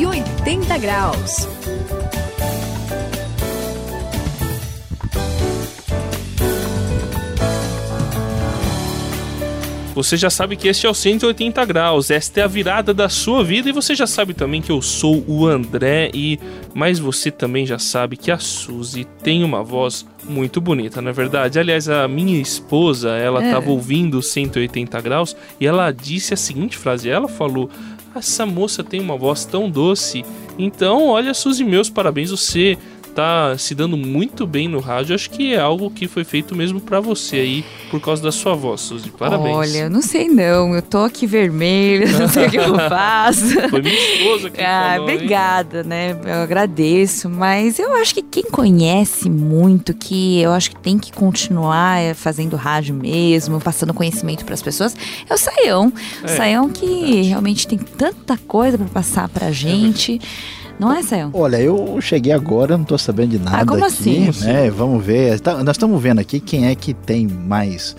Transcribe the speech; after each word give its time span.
180 0.00 0.78
graus. 0.78 1.46
Você 9.94 10.16
já 10.16 10.30
sabe 10.30 10.56
que 10.56 10.68
este 10.68 10.86
é 10.86 10.88
o 10.88 10.94
180 10.94 11.62
graus, 11.66 12.10
esta 12.10 12.40
é 12.40 12.42
a 12.42 12.46
virada 12.46 12.94
da 12.94 13.10
sua 13.10 13.44
vida 13.44 13.68
e 13.68 13.72
você 13.72 13.94
já 13.94 14.06
sabe 14.06 14.32
também 14.32 14.62
que 14.62 14.72
eu 14.72 14.80
sou 14.80 15.22
o 15.28 15.46
André 15.46 16.10
e 16.14 16.40
mas 16.72 16.98
você 16.98 17.30
também 17.30 17.66
já 17.66 17.78
sabe 17.78 18.16
que 18.16 18.30
a 18.30 18.38
Suzy 18.38 19.04
tem 19.22 19.44
uma 19.44 19.62
voz 19.62 20.06
muito 20.24 20.62
bonita, 20.62 21.02
não 21.02 21.10
é 21.10 21.12
verdade? 21.12 21.58
Aliás, 21.58 21.90
a 21.90 22.08
minha 22.08 22.40
esposa, 22.40 23.10
ela 23.10 23.44
estava 23.44 23.66
é. 23.66 23.68
ouvindo 23.68 24.22
180 24.22 24.98
graus 25.02 25.36
e 25.60 25.66
ela 25.66 25.92
disse 25.92 26.32
a 26.32 26.36
seguinte 26.38 26.78
frase, 26.78 27.10
ela 27.10 27.28
falou: 27.28 27.68
"Essa 28.14 28.44
moça 28.46 28.82
tem 28.82 29.00
uma 29.00 29.16
voz 29.16 29.44
tão 29.44 29.70
doce". 29.70 30.24
Então, 30.58 31.06
olha, 31.06 31.32
Suzy, 31.32 31.64
meus 31.64 31.88
parabéns, 31.88 32.30
você 32.30 32.76
tá 33.20 33.58
se 33.58 33.74
dando 33.74 33.96
muito 33.98 34.46
bem 34.46 34.66
no 34.66 34.80
rádio. 34.80 35.14
Acho 35.14 35.28
que 35.30 35.52
é 35.52 35.60
algo 35.60 35.90
que 35.90 36.08
foi 36.08 36.24
feito 36.24 36.56
mesmo 36.56 36.80
para 36.80 37.00
você 37.00 37.36
aí, 37.36 37.64
por 37.90 38.00
causa 38.00 38.22
da 38.22 38.32
sua 38.32 38.54
voz, 38.54 38.80
Suzy. 38.80 39.10
Parabéns. 39.10 39.56
Olha, 39.56 39.90
não 39.90 40.00
sei 40.00 40.28
não. 40.28 40.74
Eu 40.74 40.80
tô 40.80 40.98
aqui 41.04 41.26
vermelho, 41.26 42.10
não 42.18 42.28
sei 42.28 42.46
o 42.46 42.50
que 42.50 42.56
eu 42.56 42.74
faço. 42.88 43.68
Foi 43.68 43.82
minha 43.82 43.94
esposa 43.94 44.48
que 44.48 44.62
ah, 44.62 44.92
falou, 44.96 45.12
Obrigada, 45.12 45.80
hein? 45.80 45.86
né? 45.86 46.20
Eu 46.24 46.42
agradeço. 46.42 47.28
Mas 47.28 47.78
eu 47.78 47.94
acho 47.96 48.14
que 48.14 48.22
quem 48.22 48.44
conhece 48.44 49.28
muito, 49.28 49.92
que 49.92 50.40
eu 50.40 50.52
acho 50.52 50.70
que 50.70 50.78
tem 50.78 50.98
que 50.98 51.12
continuar 51.12 52.00
é, 52.00 52.14
fazendo 52.14 52.56
rádio 52.56 52.94
mesmo, 52.94 53.60
passando 53.60 53.92
conhecimento 53.92 54.44
para 54.46 54.54
as 54.54 54.62
pessoas, 54.62 54.96
é 55.28 55.34
o 55.34 55.36
Saião. 55.36 55.92
É, 56.22 56.28
Saião 56.28 56.70
que 56.70 57.22
realmente 57.22 57.66
tem 57.66 57.78
tanta 57.78 58.38
coisa 58.38 58.78
para 58.78 58.86
passar 58.86 59.28
pra 59.28 59.50
gente. 59.50 60.20
É 60.22 60.59
não 60.80 60.92
é, 60.92 61.02
Céu? 61.02 61.30
Olha, 61.34 61.60
eu 61.60 62.00
cheguei 62.00 62.32
agora, 62.32 62.76
não 62.76 62.84
estou 62.84 62.96
sabendo 62.96 63.32
de 63.32 63.38
nada. 63.38 63.58
Ah, 63.58 63.66
como 63.66 63.84
aqui, 63.84 64.28
assim? 64.28 64.44
Né? 64.46 64.70
Vamos 64.70 65.04
ver. 65.04 65.38
Tá, 65.38 65.62
nós 65.62 65.76
estamos 65.76 66.02
vendo 66.02 66.20
aqui 66.20 66.40
quem 66.40 66.68
é 66.68 66.74
que 66.74 66.94
tem 66.94 67.28
mais 67.28 67.94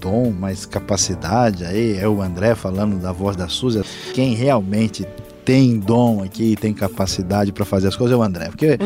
dom, 0.00 0.32
mais 0.32 0.66
capacidade. 0.66 1.64
Aí 1.64 1.96
é 1.96 2.08
o 2.08 2.20
André 2.20 2.56
falando 2.56 2.98
da 2.98 3.12
voz 3.12 3.36
da 3.36 3.48
Suzy. 3.48 3.82
Quem 4.12 4.34
realmente 4.34 5.06
tem 5.46 5.78
dom 5.78 6.24
aqui, 6.24 6.56
tem 6.56 6.74
capacidade 6.74 7.52
para 7.52 7.64
fazer 7.64 7.86
as 7.86 7.94
coisas 7.94 8.12
é 8.12 8.18
o 8.18 8.22
André. 8.22 8.46
Porque 8.46 8.66
é 8.66 8.78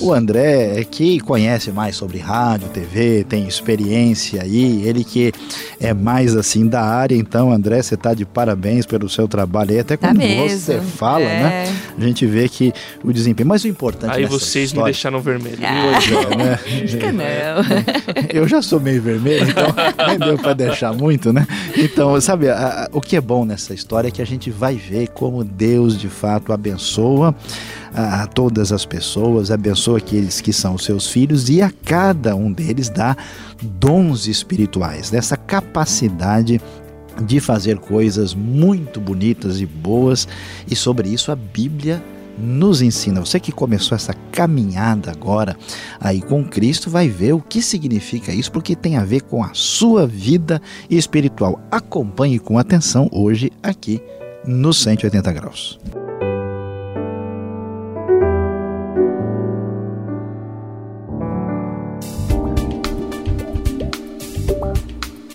o 0.00 0.12
André 0.12 0.80
é 0.80 0.84
que 0.84 1.20
conhece 1.20 1.70
mais 1.70 1.94
sobre 1.94 2.18
rádio, 2.18 2.68
TV, 2.70 3.24
tem 3.24 3.46
experiência 3.46 4.42
aí, 4.42 4.82
ele 4.84 5.04
que 5.04 5.32
é 5.78 5.94
mais 5.94 6.34
assim 6.34 6.66
da 6.66 6.82
área. 6.82 7.14
Então, 7.14 7.52
André, 7.52 7.80
você 7.80 7.96
tá 7.96 8.14
de 8.14 8.24
parabéns 8.24 8.84
pelo 8.84 9.08
seu 9.08 9.28
trabalho 9.28 9.70
aí. 9.70 9.78
Até 9.78 9.96
tá 9.96 10.08
quando 10.08 10.20
tá 10.20 10.26
você 10.26 10.80
fala, 10.80 11.20
né? 11.20 11.66
é. 11.66 11.70
né? 11.70 11.76
A 11.96 12.02
gente 12.02 12.26
vê 12.26 12.48
que 12.48 12.72
o 13.04 13.12
desempenho. 13.12 13.48
Mas 13.48 13.62
o 13.62 13.68
importante 13.68 14.16
Aí 14.16 14.26
vocês 14.26 14.66
história... 14.66 14.86
me 14.86 14.92
deixaram 14.92 15.20
vermelho. 15.20 15.58
Ah. 15.62 15.68
É, 15.68 16.36
né? 16.36 16.58
Acho 16.82 16.98
que 16.98 17.12
não. 17.12 18.34
Eu 18.34 18.48
já 18.48 18.60
sou 18.60 18.80
meio 18.80 19.00
vermelho, 19.00 19.48
então 19.48 19.72
nem 20.08 20.18
deu 20.18 20.36
para 20.36 20.54
deixar 20.54 20.92
muito, 20.92 21.32
né? 21.32 21.46
Então, 21.76 22.20
sabe, 22.20 22.48
a, 22.48 22.56
a, 22.56 22.88
o 22.92 23.00
que 23.00 23.14
é 23.14 23.20
bom 23.20 23.44
nessa 23.44 23.72
história 23.72 24.08
é 24.08 24.10
que 24.10 24.20
a 24.20 24.26
gente 24.26 24.50
vai 24.50 24.74
ver 24.74 25.08
como 25.08 25.44
Deus 25.44 25.96
de 25.96 26.07
de 26.08 26.14
fato 26.14 26.52
abençoa 26.52 27.34
a, 27.94 28.26
todas 28.26 28.72
as 28.72 28.84
pessoas, 28.86 29.50
abençoa 29.50 29.98
aqueles 29.98 30.40
que 30.40 30.52
são 30.52 30.78
seus 30.78 31.08
filhos 31.08 31.48
e 31.50 31.60
a 31.60 31.70
cada 31.84 32.34
um 32.34 32.50
deles 32.50 32.88
dá 32.88 33.16
dons 33.62 34.26
espirituais, 34.26 35.10
dessa 35.10 35.36
capacidade 35.36 36.60
de 37.22 37.40
fazer 37.40 37.78
coisas 37.78 38.32
muito 38.32 39.00
bonitas 39.00 39.60
e 39.60 39.66
boas, 39.66 40.26
e 40.70 40.74
sobre 40.74 41.08
isso 41.08 41.30
a 41.30 41.36
Bíblia 41.36 42.02
nos 42.38 42.80
ensina. 42.80 43.20
Você 43.20 43.40
que 43.40 43.50
começou 43.50 43.96
essa 43.96 44.14
caminhada 44.30 45.10
agora 45.10 45.56
aí 46.00 46.22
com 46.22 46.44
Cristo 46.44 46.88
vai 46.88 47.08
ver 47.08 47.32
o 47.32 47.40
que 47.40 47.60
significa 47.60 48.32
isso, 48.32 48.52
porque 48.52 48.76
tem 48.76 48.96
a 48.96 49.04
ver 49.04 49.22
com 49.22 49.42
a 49.42 49.50
sua 49.52 50.06
vida 50.06 50.62
espiritual. 50.88 51.60
Acompanhe 51.70 52.38
com 52.38 52.56
atenção 52.56 53.08
hoje 53.12 53.50
aqui 53.60 54.00
no 54.48 54.72
180 54.72 55.30
graus. 55.30 55.78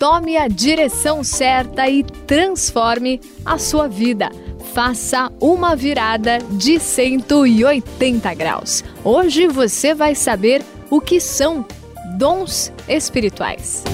Tome 0.00 0.36
a 0.36 0.48
direção 0.48 1.22
certa 1.22 1.88
e 1.88 2.02
transforme 2.02 3.20
a 3.44 3.56
sua 3.56 3.86
vida. 3.86 4.30
Faça 4.74 5.30
uma 5.40 5.76
virada 5.76 6.38
de 6.50 6.80
180 6.80 8.34
graus. 8.34 8.82
Hoje 9.04 9.46
você 9.46 9.94
vai 9.94 10.16
saber 10.16 10.62
o 10.90 11.00
que 11.00 11.20
são 11.20 11.64
dons 12.18 12.72
espirituais. 12.88 13.84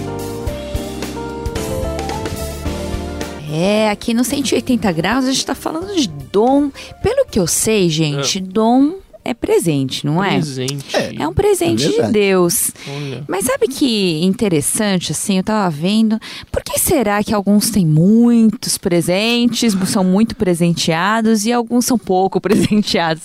É, 3.50 3.90
aqui 3.90 4.14
no 4.14 4.22
180 4.22 4.92
graus 4.92 5.24
a 5.24 5.28
gente 5.28 5.38
está 5.38 5.54
falando 5.54 5.94
de 5.94 6.08
dom. 6.08 6.70
Pelo 7.02 7.26
que 7.26 7.38
eu 7.38 7.46
sei, 7.46 7.88
gente, 7.88 8.38
é. 8.38 8.40
dom 8.40 8.94
é 9.24 9.34
presente, 9.34 10.06
não 10.06 10.22
é? 10.22 10.30
Presente. 10.30 10.96
É, 10.96 11.14
é 11.22 11.28
um 11.28 11.32
presente 11.32 11.86
é 11.86 12.06
de 12.06 12.12
Deus. 12.12 12.70
Olha. 12.88 13.24
Mas 13.28 13.44
sabe 13.44 13.68
que 13.68 14.24
interessante, 14.24 15.12
assim, 15.12 15.36
eu 15.36 15.44
tava 15.44 15.68
vendo, 15.70 16.18
por 16.50 16.62
que 16.62 16.78
será 16.78 17.22
que 17.22 17.34
alguns 17.34 17.70
têm 17.70 17.86
muitos 17.86 18.78
presentes, 18.78 19.74
são 19.86 20.02
muito 20.02 20.34
presenteados 20.34 21.44
e 21.44 21.52
alguns 21.52 21.84
são 21.84 21.98
pouco 21.98 22.40
presenteados? 22.42 23.24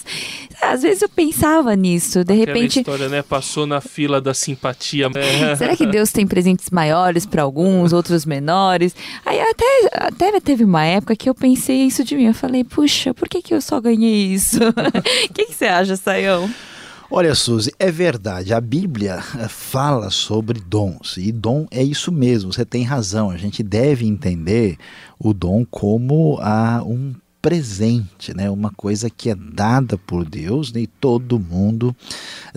Às 0.72 0.82
vezes 0.82 1.02
eu 1.02 1.10
pensava 1.10 1.76
nisso, 1.76 2.24
de 2.24 2.34
Aquela 2.34 2.46
repente. 2.58 2.80
história, 2.80 3.10
né? 3.10 3.22
Passou 3.22 3.66
na 3.66 3.82
fila 3.82 4.20
da 4.20 4.34
simpatia. 4.34 5.10
Será 5.58 5.76
que 5.76 5.86
Deus 5.86 6.12
tem 6.12 6.26
presentes 6.26 6.70
maiores 6.70 7.26
para 7.26 7.44
alguns, 7.44 7.94
outros 7.94 8.26
menores? 8.26 8.96
Aí 9.26 9.40
até, 9.40 9.90
até 9.94 10.40
teve 10.40 10.64
uma 10.64 10.84
época 10.84 11.16
que 11.16 11.30
eu 11.30 11.36
pensei 11.36 11.84
isso 11.84 12.04
de 12.04 12.16
mim. 12.16 12.26
Eu 12.26 12.34
falei, 12.34 12.64
puxa, 12.64 13.14
por 13.14 13.28
que, 13.30 13.42
que 13.42 13.54
eu 13.54 13.62
só 13.62 13.80
ganhei 13.80 14.34
isso? 14.34 14.60
O 15.30 15.34
que, 15.34 15.46
que 15.46 15.54
você 15.54 15.66
acha, 15.66 15.96
Saião? 15.96 16.50
Olha, 17.10 17.36
Suzy, 17.36 17.72
é 17.80 17.92
verdade. 17.92 18.54
A 18.54 18.60
Bíblia 18.60 19.22
eh, 19.38 19.48
fala 19.48 20.10
sobre 20.10 20.60
dons. 20.60 21.18
E 21.18 21.32
dom 21.32 21.68
é 21.70 21.84
isso 21.84 22.12
mesmo. 22.12 22.52
Você 22.52 22.66
tem 22.66 22.84
razão. 22.84 23.30
A 23.30 23.38
gente 23.38 23.62
deve 23.62 24.06
entender 24.06 24.78
o 25.20 25.34
dom 25.34 25.66
como 25.70 26.38
a, 26.42 26.82
um 26.84 27.14
presente, 27.46 28.36
né? 28.36 28.50
Uma 28.50 28.72
coisa 28.72 29.08
que 29.08 29.30
é 29.30 29.36
dada 29.36 30.00
por 30.00 30.26
Deus, 30.26 30.74
né? 30.74 30.82
E 30.82 30.88
todo 30.88 31.38
mundo 31.38 31.96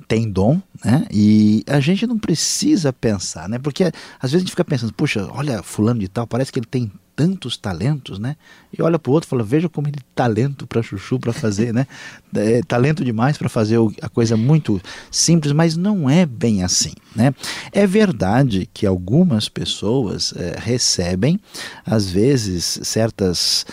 tem 0.09 0.31
dom, 0.31 0.63
né? 0.83 1.05
E 1.11 1.63
a 1.67 1.79
gente 1.79 2.07
não 2.07 2.19
precisa 2.19 2.91
pensar, 2.91 3.51
né? 3.51 3.59
Porque 3.59 3.85
às 3.85 3.93
vezes 4.31 4.37
a 4.37 4.39
gente 4.39 4.51
fica 4.51 4.65
pensando, 4.65 4.95
puxa, 4.95 5.29
olha, 5.31 5.63
fulano 5.63 6.01
de 6.01 6.09
tal, 6.09 6.27
parece 6.27 6.51
que 6.51 6.59
ele 6.59 6.65
tem 6.65 6.91
tantos 7.15 7.59
talentos, 7.59 8.19
né? 8.19 8.35
E 8.73 8.81
olha 8.81 8.99
para 8.99 9.11
o 9.11 9.13
outro 9.13 9.29
e 9.29 9.31
fala, 9.31 9.43
veja 9.43 9.69
como 9.69 9.89
ele 9.89 9.99
talento 10.15 10.67
para 10.67 10.83
chuchu 10.83 11.19
para 11.19 11.35
fazer, 11.35 11.75
né? 11.75 11.87
É, 12.35 12.61
talento 12.63 13.05
demais 13.05 13.39
para 13.39 13.49
fazer 13.49 13.79
a 14.03 14.09
coisa 14.09 14.37
muito 14.37 14.81
simples, 15.11 15.51
mas 15.53 15.77
não 15.79 16.09
é 16.09 16.25
bem 16.27 16.63
assim, 16.63 16.93
né? 17.17 17.35
É 17.73 17.87
verdade 17.87 18.69
que 18.73 18.87
algumas 18.87 19.49
pessoas 19.49 20.33
é, 20.37 20.57
recebem, 20.59 21.41
às 21.85 22.11
vezes, 22.11 22.81
certas 22.83 23.67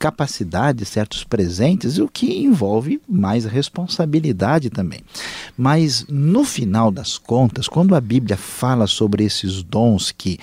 capacidades, 0.00 0.88
certos 0.88 1.22
presentes, 1.22 1.98
o 1.98 2.08
que 2.08 2.42
envolve 2.42 3.02
mais 3.06 3.44
responsabilidade 3.44 4.70
também. 4.70 5.00
Mas 5.58 6.06
no 6.08 6.42
final 6.42 6.90
das 6.90 7.18
contas, 7.18 7.68
quando 7.68 7.94
a 7.94 8.00
Bíblia 8.00 8.38
fala 8.38 8.86
sobre 8.86 9.24
esses 9.24 9.62
dons 9.62 10.10
que 10.10 10.38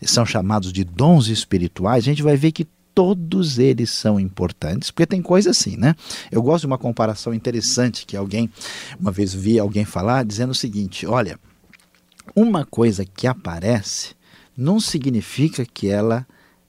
são 0.00 0.24
chamados 0.24 0.72
de 0.72 0.82
dons 0.82 1.28
espirituais, 1.28 2.02
a 2.02 2.06
gente 2.06 2.22
vai 2.22 2.38
ver 2.38 2.52
que 2.52 2.66
todos 2.94 3.58
eles 3.58 3.90
são 3.90 4.18
importantes, 4.18 4.90
porque 4.90 5.06
tem 5.06 5.20
coisa 5.20 5.50
assim, 5.50 5.76
né? 5.76 5.94
Eu 6.30 6.42
gosto 6.42 6.62
de 6.62 6.68
uma 6.68 6.78
comparação 6.78 7.34
interessante 7.34 8.06
que 8.06 8.16
alguém, 8.16 8.50
uma 8.98 9.12
vez 9.12 9.34
vi 9.34 9.58
alguém 9.58 9.84
falar, 9.84 10.24
dizendo 10.24 10.52
o 10.52 10.54
seguinte: 10.54 11.06
olha, 11.06 11.38
uma 12.34 12.64
coisa 12.64 13.04
que 13.04 13.26
aparece 13.26 14.14
não 14.56 14.80
significa 14.80 15.66
que 15.66 15.88
ela 15.88 16.26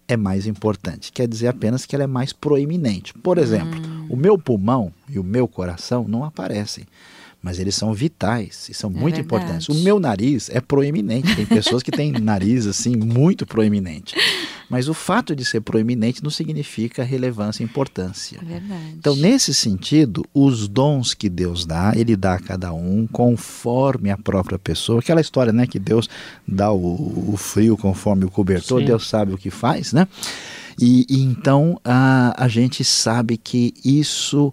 é 0.08 0.18
mais 0.18 0.48
importante. 0.48 1.12
Quer 1.12 1.28
dizer 1.28 1.48
apenas 1.48 1.86
que 1.86 1.96
ela 1.96 2.04
é 2.04 2.08
mais 2.08 2.34
proeminente. 2.34 3.14
Por 3.14 3.38
exemplo, 3.38 3.80
hum. 3.80 4.08
o 4.10 4.16
meu 4.16 4.38
pulmão 4.38 4.92
e 5.10 5.18
o 5.20 5.24
meu 5.24 5.48
coração 5.48 6.06
não 6.08 6.24
aparecem 6.24 6.86
mas 7.44 7.60
eles 7.60 7.76
são 7.76 7.94
vitais 7.94 8.70
e 8.70 8.74
são 8.74 8.90
é 8.90 8.94
muito 8.94 9.16
verdade. 9.16 9.26
importantes. 9.26 9.68
O 9.68 9.84
meu 9.84 10.00
nariz 10.00 10.50
é 10.50 10.62
proeminente, 10.62 11.36
tem 11.36 11.46
pessoas 11.46 11.84
que 11.84 11.92
têm 11.92 12.14
nariz 12.14 12.66
assim 12.66 12.96
muito 12.96 13.46
proeminente. 13.46 14.16
Mas 14.74 14.90
o 14.90 14.94
fato 14.96 15.36
de 15.36 15.46
ser 15.46 15.62
proeminente 15.62 16.24
não 16.24 16.32
significa 16.32 17.04
relevância 17.04 17.62
e 17.62 17.66
importância. 17.66 18.40
É 18.42 18.44
verdade. 18.44 18.96
Então, 18.98 19.16
nesse 19.16 19.54
sentido, 19.54 20.26
os 20.34 20.68
dons 20.68 21.14
que 21.14 21.30
Deus 21.30 21.64
dá, 21.64 21.94
ele 21.96 22.16
dá 22.16 22.34
a 22.34 22.40
cada 22.40 22.74
um 22.74 23.06
conforme 23.06 24.10
a 24.10 24.18
própria 24.18 24.58
pessoa. 24.58 25.00
Aquela 25.00 25.22
história, 25.22 25.54
né, 25.54 25.68
que 25.68 25.78
Deus 25.78 26.10
dá 26.48 26.72
o, 26.72 27.34
o 27.34 27.38
frio 27.38 27.78
conforme 27.78 28.26
o 28.26 28.32
cobertor, 28.32 28.80
Sim. 28.80 28.88
Deus 28.88 29.08
sabe 29.08 29.32
o 29.32 29.38
que 29.38 29.52
faz, 29.52 29.94
né? 29.94 30.08
E, 30.82 31.06
e 31.08 31.22
então 31.22 31.80
a, 31.86 32.34
a 32.36 32.48
gente 32.48 32.84
sabe 32.84 33.38
que 33.38 33.76
isso 33.86 34.52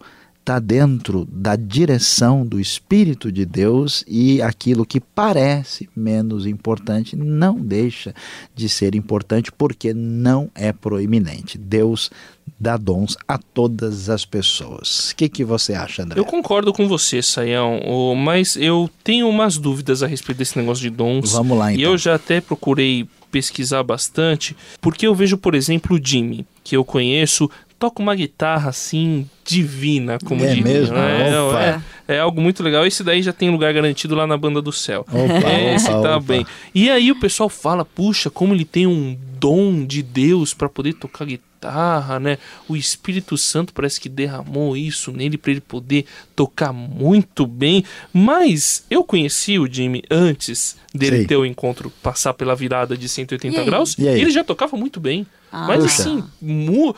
está 0.50 0.58
dentro 0.58 1.28
da 1.30 1.54
direção 1.54 2.44
do 2.44 2.58
Espírito 2.58 3.30
de 3.30 3.46
Deus 3.46 4.04
e 4.08 4.42
aquilo 4.42 4.84
que 4.84 4.98
parece 4.98 5.88
menos 5.94 6.44
importante 6.44 7.14
não 7.14 7.54
deixa 7.54 8.12
de 8.52 8.68
ser 8.68 8.96
importante 8.96 9.52
porque 9.52 9.94
não 9.94 10.50
é 10.52 10.72
proeminente. 10.72 11.56
Deus 11.56 12.10
dá 12.58 12.76
dons 12.76 13.16
a 13.28 13.38
todas 13.38 14.10
as 14.10 14.24
pessoas. 14.24 15.10
O 15.10 15.16
que, 15.16 15.28
que 15.28 15.44
você 15.44 15.72
acha, 15.72 16.02
André? 16.02 16.18
Eu 16.18 16.24
concordo 16.24 16.72
com 16.72 16.88
você, 16.88 17.22
Saião, 17.22 17.80
mas 18.16 18.56
eu 18.56 18.90
tenho 19.04 19.28
umas 19.28 19.56
dúvidas 19.56 20.02
a 20.02 20.06
respeito 20.08 20.38
desse 20.38 20.58
negócio 20.58 20.82
de 20.82 20.90
dons. 20.90 21.32
Vamos 21.32 21.56
lá, 21.56 21.72
então. 21.72 21.80
E 21.80 21.84
eu 21.84 21.96
já 21.96 22.16
até 22.16 22.40
procurei 22.40 23.06
pesquisar 23.30 23.84
bastante, 23.84 24.56
porque 24.80 25.06
eu 25.06 25.14
vejo, 25.14 25.38
por 25.38 25.54
exemplo, 25.54 25.96
o 25.96 26.00
Jimmy, 26.04 26.44
que 26.64 26.76
eu 26.76 26.84
conheço, 26.84 27.48
toca 27.80 28.02
uma 28.02 28.14
guitarra 28.14 28.68
assim 28.68 29.26
divina, 29.42 30.18
como 30.24 30.44
é. 30.44 30.54
Mesmo? 30.54 30.94
Né? 30.94 31.80
É, 32.06 32.16
é, 32.16 32.20
algo 32.20 32.38
muito 32.38 32.62
legal. 32.62 32.86
Esse 32.86 33.02
daí 33.02 33.22
já 33.22 33.32
tem 33.32 33.50
lugar 33.50 33.72
garantido 33.72 34.14
lá 34.14 34.26
na 34.26 34.36
banda 34.36 34.60
do 34.60 34.70
céu. 34.70 35.04
Opa, 35.10 35.50
Esse 35.74 35.90
opa, 35.90 36.02
tá 36.02 36.16
opa. 36.18 36.26
bem. 36.26 36.46
E 36.74 36.90
aí 36.90 37.10
o 37.10 37.18
pessoal 37.18 37.48
fala, 37.48 37.82
puxa, 37.82 38.28
como 38.28 38.52
ele 38.52 38.66
tem 38.66 38.86
um 38.86 39.16
dom 39.38 39.86
de 39.86 40.02
Deus 40.02 40.52
para 40.52 40.68
poder 40.68 40.92
tocar 40.92 41.24
guitarra, 41.24 42.20
né? 42.20 42.36
O 42.68 42.76
Espírito 42.76 43.38
Santo 43.38 43.72
parece 43.72 43.98
que 43.98 44.10
derramou 44.10 44.76
isso 44.76 45.10
nele 45.10 45.38
para 45.38 45.52
ele 45.52 45.62
poder 45.62 46.04
tocar 46.40 46.72
muito 46.72 47.46
bem. 47.46 47.84
Mas 48.14 48.82
eu 48.88 49.04
conheci 49.04 49.58
o 49.58 49.70
Jimmy 49.70 50.02
antes 50.10 50.78
dele 50.94 51.18
Sim. 51.18 51.26
ter 51.26 51.36
o 51.36 51.44
encontro, 51.44 51.92
passar 52.02 52.32
pela 52.32 52.56
virada 52.56 52.96
de 52.96 53.10
180 53.10 53.60
e 53.60 53.64
graus. 53.66 53.94
E 53.98 54.06
ele 54.06 54.30
já 54.30 54.42
tocava 54.42 54.74
muito 54.74 54.98
bem. 54.98 55.26
Ah, 55.52 55.66
Mas 55.66 55.84
assim, 55.84 56.22
mu, 56.40 56.94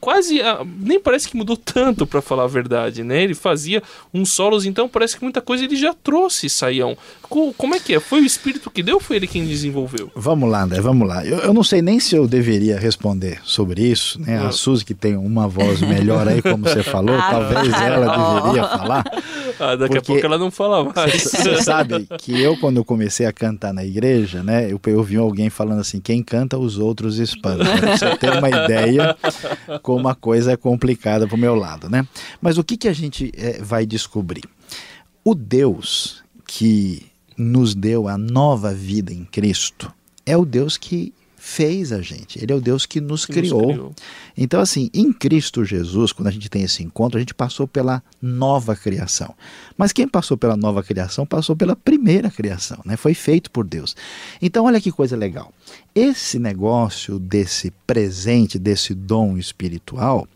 quase. 0.00 0.40
Ah, 0.40 0.64
nem 0.64 1.00
parece 1.00 1.28
que 1.28 1.36
mudou 1.36 1.56
tanto, 1.56 2.06
para 2.06 2.22
falar 2.22 2.44
a 2.44 2.46
verdade, 2.46 3.02
né? 3.02 3.24
Ele 3.24 3.34
fazia 3.34 3.82
uns 4.14 4.32
solos, 4.32 4.64
então 4.64 4.88
parece 4.88 5.16
que 5.16 5.24
muita 5.24 5.40
coisa 5.40 5.64
ele 5.64 5.74
já 5.74 5.92
trouxe, 5.92 6.48
Saião. 6.48 6.96
Como 7.28 7.74
é 7.74 7.80
que 7.80 7.94
é? 7.94 7.98
Foi 7.98 8.20
o 8.20 8.24
espírito 8.24 8.70
que 8.70 8.80
deu 8.80 8.96
ou 8.96 9.00
foi 9.00 9.16
ele 9.16 9.26
quem 9.26 9.44
desenvolveu? 9.44 10.08
Vamos 10.14 10.48
lá, 10.48 10.62
André, 10.62 10.80
vamos 10.80 11.08
lá. 11.08 11.26
Eu, 11.26 11.38
eu 11.38 11.52
não 11.52 11.64
sei 11.64 11.82
nem 11.82 11.98
se 11.98 12.14
eu 12.14 12.28
deveria 12.28 12.78
responder 12.78 13.40
sobre 13.42 13.82
isso, 13.82 14.20
né? 14.20 14.38
A 14.38 14.48
ah. 14.48 14.52
Suzy, 14.52 14.84
que 14.84 14.94
tem 14.94 15.16
uma 15.16 15.48
voz 15.48 15.80
melhor 15.80 16.28
aí, 16.28 16.40
como 16.40 16.62
você 16.62 16.84
falou, 16.84 17.16
ah, 17.18 17.28
talvez 17.28 17.72
ela 17.72 18.40
deveria 18.40 18.68
falar. 18.68 18.85
Ah, 19.58 19.74
daqui 19.74 19.96
a 19.96 20.02
pouco 20.02 20.26
ela 20.26 20.36
não 20.36 20.50
fala 20.50 20.84
mais. 20.84 21.22
Você 21.22 21.62
sabe 21.62 22.06
que 22.18 22.38
eu, 22.38 22.58
quando 22.58 22.76
eu 22.76 22.84
comecei 22.84 23.24
a 23.24 23.32
cantar 23.32 23.72
na 23.72 23.84
igreja, 23.84 24.42
né? 24.42 24.70
Eu, 24.70 24.78
eu 24.86 25.02
vi 25.02 25.16
alguém 25.16 25.48
falando 25.48 25.80
assim: 25.80 25.98
quem 25.98 26.22
canta, 26.22 26.58
os 26.58 26.78
outros 26.78 27.18
espantam 27.18 27.66
você 27.66 28.16
ter 28.16 28.36
uma 28.36 28.50
ideia 28.50 29.16
como 29.82 30.08
a 30.08 30.14
coisa 30.14 30.52
é 30.52 30.56
complicada 30.56 31.26
para 31.26 31.34
o 31.34 31.38
meu 31.38 31.54
lado, 31.54 31.88
né? 31.88 32.06
Mas 32.40 32.58
o 32.58 32.64
que, 32.64 32.76
que 32.76 32.88
a 32.88 32.92
gente 32.92 33.32
é, 33.34 33.62
vai 33.62 33.86
descobrir? 33.86 34.44
O 35.24 35.34
Deus 35.34 36.22
que 36.46 37.06
nos 37.36 37.74
deu 37.74 38.08
a 38.08 38.18
nova 38.18 38.74
vida 38.74 39.12
em 39.12 39.24
Cristo 39.24 39.92
é 40.24 40.36
o 40.36 40.44
Deus 40.44 40.76
que 40.76 41.14
fez 41.46 41.92
a 41.92 42.02
gente. 42.02 42.42
Ele 42.42 42.52
é 42.52 42.56
o 42.56 42.60
Deus 42.60 42.86
que 42.86 43.00
nos, 43.00 43.24
que 43.24 43.34
criou. 43.34 43.62
nos 43.62 43.72
criou. 43.72 43.94
Então, 44.36 44.60
assim, 44.60 44.90
em 44.92 45.12
Cristo 45.12 45.64
Jesus, 45.64 46.10
quando 46.10 46.26
a 46.26 46.30
gente 46.32 46.48
tem 46.48 46.64
esse 46.64 46.82
encontro, 46.82 47.18
a 47.18 47.20
gente 47.20 47.32
passou 47.32 47.68
pela 47.68 48.02
nova 48.20 48.74
criação. 48.74 49.32
Mas 49.78 49.92
quem 49.92 50.08
passou 50.08 50.36
pela 50.36 50.56
nova 50.56 50.82
criação 50.82 51.24
passou 51.24 51.54
pela 51.54 51.76
primeira 51.76 52.32
criação, 52.32 52.80
né? 52.84 52.96
Foi 52.96 53.14
feito 53.14 53.48
por 53.52 53.64
Deus. 53.64 53.94
Então, 54.42 54.64
olha 54.64 54.80
que 54.80 54.90
coisa 54.90 55.16
legal. 55.16 55.52
Esse 55.94 56.36
negócio 56.36 57.16
desse 57.16 57.70
presente, 57.86 58.58
desse 58.58 58.92
dom 58.92 59.38
espiritual, 59.38 60.26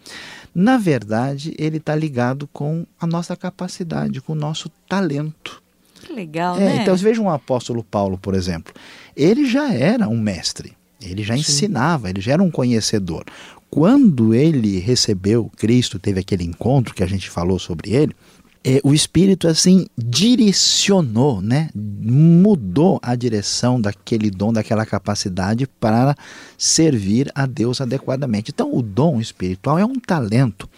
na 0.55 0.79
verdade, 0.79 1.57
ele 1.59 1.79
está 1.79 1.95
ligado 1.95 2.49
com 2.53 2.87
a 3.01 3.07
nossa 3.07 3.35
capacidade, 3.37 4.21
com 4.21 4.33
o 4.33 4.37
nosso 4.37 4.71
talento. 4.89 5.61
Que 6.05 6.13
legal, 6.13 6.57
é, 6.57 6.61
né? 6.61 6.83
Então, 6.83 6.97
veja 6.97 7.21
um 7.21 7.29
apóstolo 7.29 7.83
Paulo, 7.83 8.17
por 8.17 8.33
exemplo. 8.35 8.73
Ele 9.17 9.45
já 9.45 9.75
era 9.75 10.09
um 10.09 10.19
mestre. 10.19 10.79
Ele 11.03 11.23
já 11.23 11.35
Sim. 11.35 11.41
ensinava, 11.41 12.11
ele 12.11 12.21
já 12.21 12.33
era 12.33 12.43
um 12.43 12.51
conhecedor. 12.51 13.25
Quando 13.71 14.35
ele 14.35 14.79
recebeu 14.79 15.51
Cristo, 15.57 15.99
teve 15.99 16.21
aquele 16.21 16.45
encontro 16.45 16.95
que 16.95 17.03
a 17.03 17.07
gente 17.07 17.31
falou 17.31 17.59
sobre 17.59 17.93
ele, 17.93 18.15
é, 18.63 18.79
o 18.85 18.93
Espírito 18.93 19.49
assim 19.49 19.87
direcionou, 19.97 21.41
né? 21.41 21.71
mudou 21.75 22.99
a 23.03 23.15
direção 23.15 23.81
daquele 23.81 24.31
dom, 24.31 24.53
daquela 24.53 24.85
capacidade 24.85 25.67
para 25.67 26.15
servir 26.59 27.31
a 27.35 27.47
Deus 27.47 27.81
adequadamente. 27.81 28.51
Então, 28.51 28.75
o 28.75 28.83
dom 28.83 29.19
espiritual 29.19 29.79
é 29.79 29.85
um 29.85 29.95
talento 29.95 30.69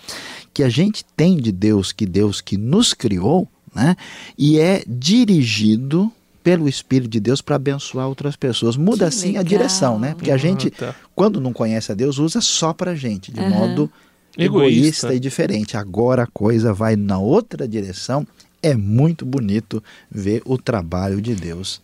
que 0.54 0.62
a 0.62 0.68
gente 0.68 1.04
tem 1.16 1.36
de 1.36 1.50
Deus, 1.50 1.92
que 1.92 2.06
Deus 2.06 2.40
que 2.40 2.56
nos 2.56 2.94
criou, 2.94 3.48
né? 3.75 3.96
e 4.38 4.60
é 4.60 4.84
dirigido 4.86 6.12
pelo 6.42 6.68
Espírito 6.68 7.10
de 7.10 7.20
Deus 7.20 7.40
para 7.40 7.56
abençoar 7.56 8.08
outras 8.08 8.36
pessoas. 8.36 8.76
Muda 8.76 8.98
que 8.98 9.04
assim 9.04 9.26
legal. 9.28 9.40
a 9.40 9.44
direção, 9.44 9.98
né? 9.98 10.14
Porque 10.14 10.30
a 10.30 10.36
gente, 10.36 10.70
tá. 10.70 10.94
quando 11.14 11.40
não 11.40 11.52
conhece 11.52 11.92
a 11.92 11.94
Deus, 11.94 12.18
usa 12.18 12.40
só 12.40 12.72
para 12.72 12.94
gente, 12.94 13.32
de 13.32 13.40
uhum. 13.40 13.50
modo 13.50 13.90
egoísta. 14.36 14.76
egoísta 14.76 15.14
e 15.14 15.20
diferente. 15.20 15.76
Agora 15.76 16.24
a 16.24 16.26
coisa 16.26 16.72
vai 16.72 16.96
na 16.96 17.18
outra 17.18 17.66
direção. 17.66 18.26
É 18.62 18.74
muito 18.74 19.24
bonito 19.24 19.82
ver 20.10 20.42
o 20.44 20.56
trabalho 20.56 21.20
de 21.20 21.34
Deus 21.34 21.80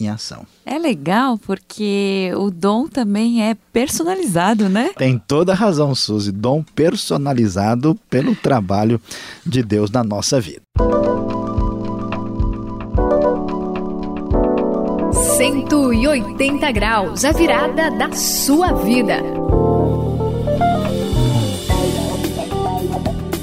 em 0.00 0.08
ação. 0.08 0.46
É 0.64 0.78
legal 0.78 1.38
porque 1.38 2.32
o 2.36 2.50
dom 2.50 2.88
também 2.88 3.42
é 3.42 3.54
personalizado, 3.72 4.68
né? 4.68 4.90
Tem 4.96 5.18
toda 5.18 5.52
a 5.52 5.54
razão, 5.54 5.94
Suzy. 5.94 6.32
Dom 6.32 6.62
personalizado 6.62 7.98
pelo 8.08 8.34
trabalho 8.34 9.00
de 9.44 9.62
Deus 9.62 9.90
na 9.90 10.02
nossa 10.02 10.40
vida. 10.40 10.62
180 15.50 16.70
graus, 16.70 17.24
a 17.24 17.32
virada 17.32 17.90
da 17.90 18.12
sua 18.12 18.72
vida. 18.72 19.16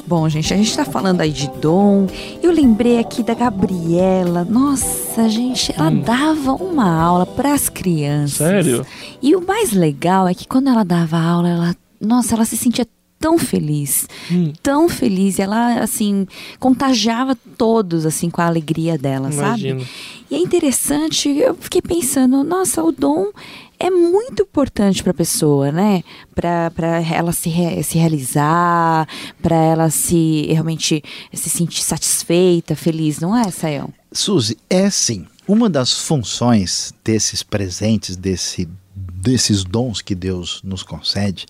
Bom, 0.07 0.29
gente, 0.29 0.53
a 0.53 0.57
gente 0.57 0.73
tá 0.73 0.85
falando 0.85 1.19
aí 1.19 1.31
de 1.31 1.49
dom. 1.59 2.07
Eu 2.41 2.53
lembrei 2.53 2.97
aqui 2.97 3.21
da 3.21 3.33
Gabriela. 3.33 4.45
Nossa, 4.45 5.27
gente, 5.27 5.73
ela 5.75 5.89
hum. 5.89 5.99
dava 5.99 6.53
uma 6.53 6.89
aula 6.89 7.25
para 7.25 7.53
as 7.53 7.67
crianças. 7.67 8.37
Sério? 8.37 8.85
E 9.21 9.35
o 9.35 9.45
mais 9.45 9.73
legal 9.73 10.25
é 10.29 10.33
que 10.33 10.47
quando 10.47 10.69
ela 10.69 10.85
dava 10.85 11.19
aula, 11.19 11.49
ela, 11.49 11.75
nossa, 11.99 12.35
ela 12.35 12.45
se 12.45 12.55
sentia 12.55 12.87
tão 13.19 13.37
feliz, 13.37 14.07
hum. 14.31 14.53
tão 14.63 14.87
feliz. 14.87 15.39
Ela, 15.39 15.79
assim, 15.81 16.25
contagiava 16.57 17.37
todos, 17.57 18.05
assim, 18.05 18.29
com 18.29 18.41
a 18.41 18.45
alegria 18.45 18.97
dela, 18.97 19.29
Imagino. 19.29 19.81
sabe? 19.81 19.91
E 20.29 20.35
é 20.35 20.39
interessante, 20.39 21.29
eu 21.29 21.55
fiquei 21.55 21.81
pensando, 21.81 22.43
nossa, 22.43 22.83
o 22.83 22.91
dom 22.91 23.31
é 23.79 23.89
muito 23.89 24.43
importante 24.43 25.01
para 25.01 25.11
a 25.11 25.15
pessoa, 25.15 25.71
né? 25.71 26.03
Para 26.35 27.01
ela 27.11 27.31
se, 27.31 27.49
re, 27.49 27.81
se 27.83 27.97
realizar, 27.97 29.07
para 29.41 29.55
ela 29.55 29.89
se 29.89 30.47
realmente 30.49 31.01
se 31.33 31.49
sentir 31.49 31.81
satisfeita, 31.81 32.75
feliz, 32.75 33.19
não 33.19 33.35
é, 33.35 33.49
Sayão? 33.51 33.93
Suzy, 34.11 34.57
é 34.69 34.89
sim. 34.89 35.25
Uma 35.47 35.69
das 35.69 35.93
funções 35.93 36.93
desses 37.05 37.41
presentes, 37.41 38.17
desse, 38.17 38.67
desses 39.21 39.63
dons 39.63 40.01
que 40.01 40.13
Deus 40.13 40.61
nos 40.63 40.83
concede, 40.83 41.45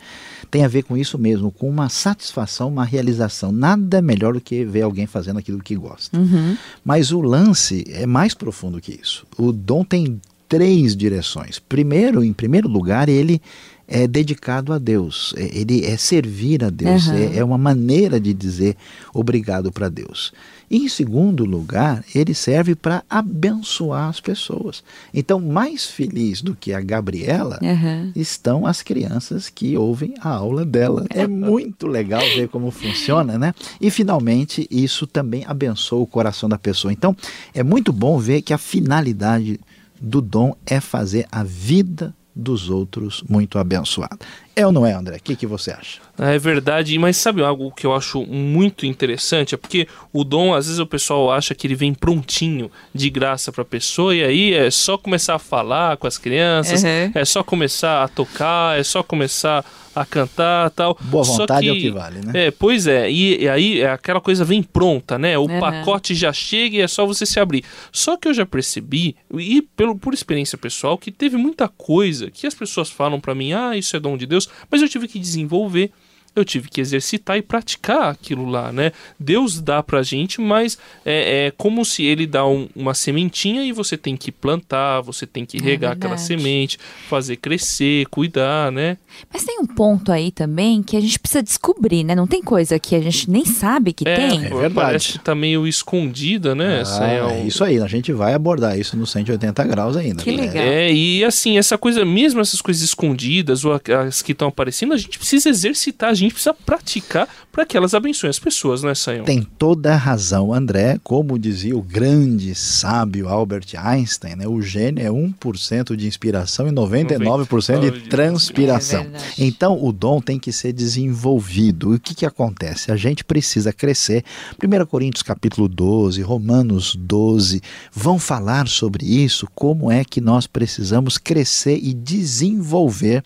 tem 0.50 0.64
a 0.64 0.68
ver 0.68 0.84
com 0.84 0.96
isso 0.96 1.18
mesmo, 1.18 1.52
com 1.52 1.70
uma 1.70 1.90
satisfação, 1.90 2.70
uma 2.70 2.86
realização. 2.86 3.52
Nada 3.52 4.02
melhor 4.02 4.34
do 4.34 4.42
que 4.42 4.64
ver 4.64 4.84
alguém 4.84 5.06
fazendo 5.06 5.40
aquilo 5.40 5.62
que 5.62 5.76
gosta. 5.76 6.18
Uhum. 6.18 6.58
Mas 6.84 7.12
o 7.12 7.22
lance 7.22 7.84
é 7.90 8.06
mais 8.06 8.34
profundo 8.34 8.80
que 8.80 8.94
isso. 8.94 9.26
O 9.38 9.52
dom 9.52 9.84
tem 9.84 10.20
três 10.48 10.96
direções. 10.96 11.60
Primeiro, 11.60 12.24
em 12.24 12.32
primeiro 12.32 12.70
lugar, 12.70 13.10
ele 13.10 13.42
é 13.88 14.06
dedicado 14.06 14.74
a 14.74 14.78
Deus, 14.78 15.34
é, 15.38 15.58
ele 15.58 15.86
é 15.86 15.96
servir 15.96 16.64
a 16.64 16.70
Deus, 16.70 17.08
uhum. 17.08 17.14
é, 17.14 17.38
é, 17.38 17.44
uma 17.44 17.58
maneira 17.58 18.20
de 18.20 18.34
dizer 18.34 18.76
obrigado 19.14 19.72
para 19.72 19.88
Deus. 19.88 20.34
E 20.70 20.78
em 20.78 20.90
segundo 20.90 21.46
lugar, 21.46 22.04
ele 22.14 22.34
serve 22.34 22.76
para 22.76 23.02
abençoar 23.10 24.10
as 24.10 24.20
pessoas. 24.20 24.84
Então, 25.14 25.40
mais 25.40 25.86
feliz 25.86 26.42
do 26.42 26.54
que 26.54 26.74
a 26.74 26.82
Gabriela 26.82 27.58
uhum. 27.62 28.12
estão 28.14 28.66
as 28.66 28.82
crianças 28.82 29.50
que 29.50 29.78
ouvem 29.78 30.16
a 30.20 30.28
aula 30.28 30.66
dela. 30.66 31.06
É 31.10 31.26
muito 31.26 31.88
legal 31.88 32.20
ver 32.36 32.50
como 32.50 32.70
funciona, 32.70 33.38
né? 33.38 33.56
E 33.80 33.90
finalmente, 33.90 34.68
isso 34.70 35.08
também 35.08 35.46
abençoa 35.48 36.02
o 36.02 36.08
coração 36.08 36.50
da 36.50 36.58
pessoa. 36.58 36.92
Então, 36.92 37.16
é 37.54 37.64
muito 37.64 37.94
bom 37.94 38.20
ver 38.20 38.42
que 38.42 38.54
a 38.54 38.58
finalidade 38.58 39.58
do 40.02 40.22
dom 40.22 40.54
é 40.66 40.82
fazer 40.82 41.26
a 41.32 41.46
vida 41.46 42.14
dos 42.38 42.70
outros 42.70 43.24
muito 43.28 43.58
abençoada. 43.58 44.18
É 44.58 44.66
ou 44.66 44.72
não 44.72 44.88
é, 44.88 44.92
André? 44.92 45.18
O 45.18 45.22
que, 45.22 45.36
que 45.36 45.46
você 45.46 45.70
acha? 45.70 46.00
É 46.18 46.40
verdade, 46.40 46.98
mas 46.98 47.16
sabe 47.16 47.44
algo 47.44 47.72
que 47.72 47.86
eu 47.86 47.94
acho 47.94 48.26
muito 48.26 48.88
interessante? 48.88 49.54
É 49.54 49.58
porque 49.58 49.88
o 50.12 50.24
dom, 50.24 50.56
às 50.56 50.66
vezes 50.66 50.80
o 50.80 50.88
pessoal 50.88 51.32
acha 51.32 51.54
que 51.54 51.68
ele 51.68 51.76
vem 51.76 51.94
prontinho, 51.94 52.72
de 52.92 53.08
graça 53.12 53.52
para 53.52 53.62
a 53.62 53.66
pessoa, 53.66 54.16
e 54.16 54.24
aí 54.24 54.54
é 54.56 54.72
só 54.72 54.98
começar 54.98 55.36
a 55.36 55.40
falar 55.40 55.96
com 55.98 56.08
as 56.08 56.18
crianças, 56.18 56.84
uhum. 56.84 57.12
é 57.14 57.24
só 57.24 57.44
começar 57.44 58.04
a 58.04 58.08
tocar, 58.08 58.80
é 58.80 58.84
só 58.84 59.04
começar 59.04 59.64
a 59.94 60.06
cantar 60.06 60.70
tal. 60.72 60.98
Boa 61.02 61.24
vontade 61.24 61.62
que, 61.62 61.70
é 61.70 61.72
o 61.72 61.76
que 61.76 61.90
vale, 61.92 62.20
né? 62.26 62.48
É, 62.48 62.52
pois 62.52 62.88
é, 62.88 63.10
e, 63.10 63.44
e 63.44 63.50
aí 63.50 63.82
é 63.82 63.92
aquela 63.92 64.22
coisa 64.22 64.46
vem 64.46 64.62
pronta, 64.62 65.18
né? 65.18 65.38
O 65.38 65.42
uhum. 65.42 65.60
pacote 65.60 66.14
já 66.14 66.32
chega 66.32 66.78
e 66.78 66.82
é 66.82 66.88
só 66.88 67.06
você 67.06 67.26
se 67.26 67.40
abrir. 67.40 67.64
Só 67.92 68.16
que 68.16 68.28
eu 68.28 68.34
já 68.34 68.46
percebi, 68.46 69.16
e 69.34 69.62
pelo, 69.62 69.96
por 69.96 70.14
experiência 70.14 70.58
pessoal, 70.58 70.98
que 70.98 71.12
teve 71.12 71.38
muita 71.38 71.68
coisa 71.68 72.30
que 72.30 72.46
as 72.46 72.54
pessoas 72.54 72.90
falam 72.90 73.20
para 73.20 73.34
mim, 73.34 73.54
ah, 73.54 73.76
isso 73.76 73.96
é 73.96 74.00
dom 74.00 74.18
de 74.18 74.26
Deus, 74.26 74.47
mas 74.70 74.82
eu 74.82 74.90
tive 74.90 75.08
que 75.08 75.20
desenvolver 75.20 75.92
eu 76.40 76.46
tive 76.46 76.70
que 76.70 76.80
exercitar 76.82 77.38
e 77.38 77.42
praticar 77.42 78.12
aquilo 78.12 78.46
lá, 78.46 78.72
né? 78.72 78.92
Deus 79.20 79.60
dá 79.60 79.82
pra 79.82 80.04
gente, 80.04 80.40
mas 80.40 80.78
é, 81.06 81.48
é 81.48 81.52
como 81.52 81.84
se 81.84 82.04
ele 82.04 82.28
dá 82.28 82.46
um, 82.46 82.70
uma 82.76 82.94
sementinha 82.94 83.64
e 83.64 83.72
você 83.72 83.98
tem 83.98 84.16
que 84.16 84.32
plantar, 84.32 85.02
você 85.02 85.26
tem 85.26 85.46
que 85.46 85.58
é 85.58 85.62
regar 85.62 85.92
é 85.92 85.94
aquela 85.94 86.18
semente, 86.18 86.78
fazer 87.10 87.38
crescer, 87.38 88.06
cuidar, 88.08 88.72
né? 88.72 88.98
Mas 89.32 89.44
tem 89.44 89.60
um 89.60 89.66
ponto 89.66 90.12
aí 90.12 90.32
também 90.32 90.84
que 90.84 90.96
a 90.96 91.02
gente 91.02 91.20
precisa 91.20 91.42
descobrir, 91.42 92.04
né? 92.04 92.14
Não 92.16 92.28
tem 92.28 92.42
coisa 92.42 92.80
que 92.80 92.96
a 92.96 93.02
gente 93.02 93.30
nem 93.30 93.46
sabe 93.46 93.94
que 93.94 94.08
é, 94.08 94.16
tem. 94.16 94.46
É 94.46 94.50
verdade. 94.50 94.74
Parece 94.74 95.12
que 95.14 95.20
tá 95.20 95.34
meio 95.34 95.68
escondida, 95.68 96.54
né? 96.54 96.84
Ah, 96.86 97.08
é, 97.08 97.24
um... 97.24 97.48
isso 97.48 97.64
aí, 97.64 97.80
a 97.80 97.88
gente 97.88 98.12
vai 98.14 98.34
abordar 98.34 98.78
isso 98.78 98.96
no 98.96 99.08
180 99.08 99.64
graus 99.66 99.98
ainda. 99.98 100.24
Que 100.24 100.32
né? 100.32 100.42
legal. 100.44 100.64
É, 100.64 100.92
e 100.94 101.24
assim, 101.24 101.58
essa 101.58 101.78
coisa, 101.78 102.06
mesmo 102.06 102.40
essas 102.40 102.62
coisas 102.62 102.84
escondidas 102.84 103.66
ou 103.66 103.74
as 103.74 104.22
que 104.22 104.32
estão 104.32 104.48
aparecendo, 104.48 104.94
a 104.94 104.98
gente 104.98 105.18
precisa 105.18 105.50
exercitar, 105.50 106.10
a 106.10 106.14
gente 106.14 106.27
gente 106.28 106.34
precisa 106.34 106.54
praticar 106.54 107.28
para 107.52 107.66
que 107.66 107.76
elas 107.76 107.96
abençoem 107.96 108.30
as 108.30 108.38
pessoas, 108.38 108.84
né, 108.84 108.94
Sayão? 108.94 109.26
Tem 109.26 109.42
toda 109.42 109.94
a 109.94 109.98
razão, 109.98 110.54
André. 110.54 111.00
Como 111.04 111.40
dizia 111.40 111.76
o 111.76 111.82
grande 111.82 112.54
sábio 112.54 113.28
Albert 113.28 113.70
Einstein, 113.76 114.36
né, 114.36 114.48
o 114.48 114.62
gênio 114.62 115.04
é 115.04 115.10
1% 115.10 115.96
de 115.96 116.06
inspiração 116.06 116.68
e 116.68 116.72
99% 116.72 117.80
de 117.80 118.02
transpiração. 118.10 119.02
É 119.02 119.18
então, 119.40 119.84
o 119.84 119.92
dom 119.92 120.22
tem 120.22 120.38
que 120.38 120.52
ser 120.52 120.72
desenvolvido. 120.72 121.94
E 121.94 121.96
o 121.96 122.00
que, 122.00 122.14
que 122.14 122.26
acontece? 122.26 122.92
A 122.92 122.96
gente 122.96 123.24
precisa 123.24 123.74
crescer. 123.74 124.24
1 124.64 124.86
Coríntios 124.86 125.24
capítulo 125.24 125.68
12, 125.68 126.22
Romanos 126.22 126.96
12, 126.96 127.62
vão 127.92 128.20
falar 128.20 128.68
sobre 128.68 129.06
isso, 129.06 129.48
como 129.56 129.92
é 129.92 130.04
que 130.04 130.22
nós 130.22 130.46
precisamos 130.46 131.18
crescer 131.18 131.80
e 131.82 131.94
desenvolver 131.94 133.24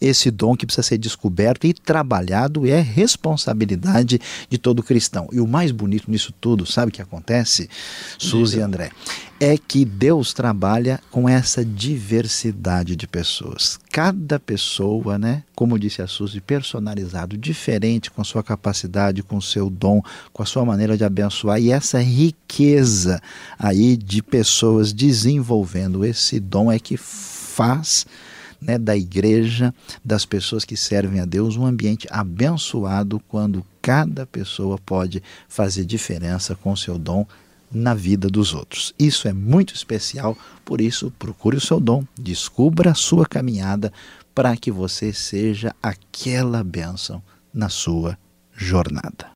esse 0.00 0.30
dom 0.30 0.54
que 0.54 0.66
precisa 0.66 0.86
ser 0.86 0.98
descoberto 0.98 1.66
e 1.66 1.72
trabalhado 1.72 2.39
e 2.66 2.70
é 2.70 2.80
responsabilidade 2.80 4.20
de 4.48 4.58
todo 4.58 4.82
cristão. 4.82 5.28
E 5.32 5.40
o 5.40 5.46
mais 5.46 5.70
bonito 5.70 6.10
nisso 6.10 6.32
tudo, 6.40 6.64
sabe 6.64 6.90
o 6.90 6.92
que 6.92 7.02
acontece, 7.02 7.68
Suzy 8.18 8.58
e 8.58 8.62
André? 8.62 8.90
É 9.38 9.56
que 9.56 9.84
Deus 9.86 10.34
trabalha 10.34 11.00
com 11.10 11.26
essa 11.26 11.64
diversidade 11.64 12.94
de 12.94 13.06
pessoas. 13.06 13.78
Cada 13.90 14.38
pessoa, 14.38 15.18
né, 15.18 15.42
como 15.54 15.78
disse 15.78 16.02
a 16.02 16.06
Suzy, 16.06 16.40
personalizado, 16.40 17.38
diferente 17.38 18.10
com 18.10 18.22
sua 18.22 18.42
capacidade, 18.42 19.22
com 19.22 19.40
seu 19.40 19.70
dom, 19.70 20.02
com 20.32 20.42
a 20.42 20.46
sua 20.46 20.64
maneira 20.64 20.96
de 20.96 21.04
abençoar 21.04 21.60
e 21.60 21.70
essa 21.70 22.00
riqueza 22.00 23.20
aí 23.58 23.96
de 23.96 24.22
pessoas 24.22 24.92
desenvolvendo 24.92 26.04
esse 26.04 26.38
dom 26.38 26.70
é 26.70 26.78
que 26.78 26.96
faz 26.96 28.06
né, 28.60 28.78
da 28.78 28.96
igreja, 28.96 29.74
das 30.04 30.24
pessoas 30.24 30.64
que 30.64 30.76
servem 30.76 31.20
a 31.20 31.24
Deus, 31.24 31.56
um 31.56 31.64
ambiente 31.64 32.06
abençoado 32.10 33.20
quando 33.28 33.64
cada 33.80 34.26
pessoa 34.26 34.78
pode 34.78 35.22
fazer 35.48 35.84
diferença 35.84 36.54
com 36.54 36.76
seu 36.76 36.98
dom 36.98 37.26
na 37.72 37.94
vida 37.94 38.28
dos 38.28 38.52
outros. 38.52 38.92
Isso 38.98 39.28
é 39.28 39.32
muito 39.32 39.74
especial, 39.74 40.36
por 40.64 40.80
isso 40.80 41.12
procure 41.18 41.56
o 41.56 41.60
seu 41.60 41.78
dom, 41.78 42.04
descubra 42.18 42.90
a 42.90 42.94
sua 42.94 43.24
caminhada 43.24 43.92
para 44.34 44.56
que 44.56 44.70
você 44.70 45.12
seja 45.12 45.74
aquela 45.82 46.64
bênção 46.64 47.22
na 47.52 47.68
sua 47.68 48.18
jornada. 48.52 49.30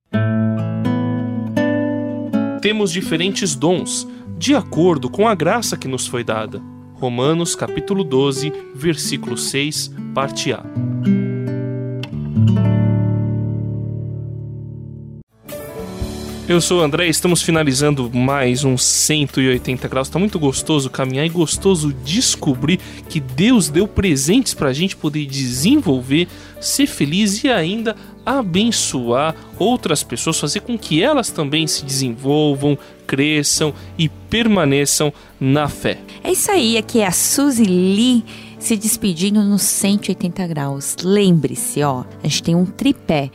Temos 2.61 2.91
diferentes 2.91 3.55
dons, 3.55 4.09
de 4.39 4.55
acordo 4.55 5.11
com 5.11 5.29
a 5.29 5.35
graça 5.35 5.77
que 5.77 5.87
nos 5.87 6.07
foi 6.07 6.25
dada. 6.25 6.74
Romanos 7.05 7.55
capítulo 7.55 8.03
12, 8.03 8.51
versículo 8.75 9.37
6, 9.37 9.93
parte 10.15 10.55
A. 10.55 10.65
Eu 16.49 16.63
sou 16.63 16.81
o 16.81 16.83
André, 16.83 17.07
estamos 17.07 17.43
finalizando 17.43 18.11
mais 18.11 18.65
um 18.65 18.79
180 18.79 19.87
graus. 19.87 20.09
Tá 20.09 20.19
muito 20.19 20.39
gostoso 20.39 20.89
caminhar 20.89 21.27
e 21.27 21.29
gostoso 21.29 21.93
descobrir 22.03 22.81
que 23.07 23.21
Deus 23.21 23.69
deu 23.69 23.87
presentes 23.87 24.55
para 24.55 24.71
a 24.71 24.73
gente 24.73 24.97
poder 24.97 25.27
desenvolver, 25.27 26.27
ser 26.59 26.87
feliz 26.87 27.45
e 27.45 27.51
ainda 27.51 27.95
abençoar 28.25 29.35
outras 29.59 30.03
pessoas, 30.03 30.39
fazer 30.39 30.61
com 30.61 30.79
que 30.79 31.03
elas 31.03 31.31
também 31.31 31.67
se 31.67 31.85
desenvolvam, 31.85 32.79
cresçam 33.07 33.75
e 33.99 34.09
permaneçam 34.09 35.13
na 35.41 35.69
fé. 35.69 35.99
É 36.23 36.33
isso 36.33 36.51
aí, 36.51 36.77
aqui 36.77 37.01
é 37.01 37.07
a 37.07 37.13
Suzy 37.13 37.65
Lee 37.65 38.25
se 38.59 38.77
despedindo 38.77 39.43
nos 39.43 39.63
180 39.63 40.47
graus. 40.47 40.97
Lembre-se, 41.03 41.83
ó, 41.83 42.05
a 42.23 42.27
gente 42.27 42.43
tem 42.43 42.55
um 42.55 42.65
tripé 42.65 43.31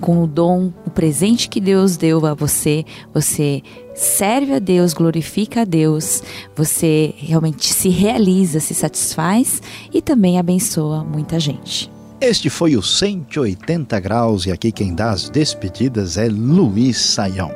com 0.00 0.22
o 0.22 0.26
dom, 0.26 0.72
o 0.84 0.90
presente 0.90 1.48
que 1.48 1.60
Deus 1.60 1.96
deu 1.96 2.26
a 2.26 2.34
você, 2.34 2.84
você 3.12 3.62
serve 3.94 4.52
a 4.52 4.58
Deus, 4.58 4.92
glorifica 4.92 5.62
a 5.62 5.64
Deus, 5.64 6.22
você 6.54 7.14
realmente 7.16 7.72
se 7.72 7.88
realiza, 7.88 8.60
se 8.60 8.74
satisfaz 8.74 9.62
e 9.92 10.02
também 10.02 10.38
abençoa 10.38 11.02
muita 11.02 11.40
gente. 11.40 11.90
Este 12.26 12.48
foi 12.48 12.74
o 12.74 12.82
180 12.82 14.00
graus 14.00 14.46
e 14.46 14.50
aqui 14.50 14.72
quem 14.72 14.94
dá 14.94 15.10
as 15.10 15.28
despedidas 15.28 16.16
é 16.16 16.26
Luiz 16.26 16.96
Saião. 16.96 17.52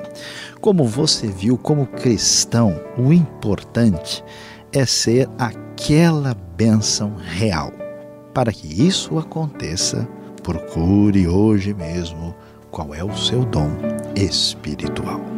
Como 0.61 0.85
você 0.85 1.27
viu, 1.27 1.57
como 1.57 1.87
cristão, 1.87 2.79
o 2.99 3.11
importante 3.11 4.23
é 4.71 4.85
ser 4.85 5.27
aquela 5.39 6.37
bênção 6.55 7.17
real. 7.17 7.73
Para 8.35 8.53
que 8.53 8.87
isso 8.87 9.19
aconteça, 9.19 10.07
procure 10.43 11.27
hoje 11.27 11.73
mesmo 11.73 12.35
qual 12.71 12.95
é 12.95 13.03
o 13.03 13.17
seu 13.17 13.47
dom 13.47 13.71
espiritual. 14.15 15.38